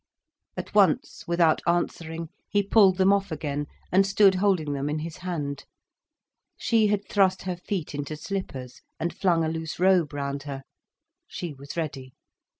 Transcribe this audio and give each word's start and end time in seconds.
At 0.57 0.73
once, 0.73 1.25
without 1.27 1.61
answering, 1.67 2.29
he 2.49 2.63
pulled 2.63 2.97
them 2.97 3.13
off 3.13 3.31
again, 3.31 3.67
and 3.91 4.03
stood 4.03 4.33
holding 4.33 4.73
them 4.73 4.89
in 4.89 4.97
his 4.97 5.17
hand. 5.17 5.65
She 6.57 6.87
had 6.87 7.07
thrust 7.07 7.43
her 7.43 7.55
feet 7.57 7.93
into 7.93 8.15
slippers, 8.15 8.81
and 8.99 9.13
flung 9.15 9.43
a 9.43 9.47
loose 9.47 9.79
robe 9.79 10.11
round 10.11 10.41
her. 10.49 10.63
She 11.27 11.53
was 11.53 11.77
ready. 11.77 12.15